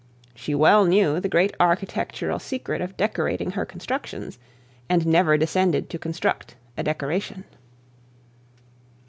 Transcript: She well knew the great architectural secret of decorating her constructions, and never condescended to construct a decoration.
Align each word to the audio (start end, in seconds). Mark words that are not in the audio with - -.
She 0.33 0.55
well 0.55 0.85
knew 0.85 1.19
the 1.19 1.29
great 1.29 1.53
architectural 1.59 2.39
secret 2.39 2.81
of 2.81 2.97
decorating 2.97 3.51
her 3.51 3.67
constructions, 3.67 4.39
and 4.89 5.05
never 5.05 5.33
condescended 5.33 5.91
to 5.91 5.99
construct 5.99 6.55
a 6.75 6.81
decoration. 6.81 7.43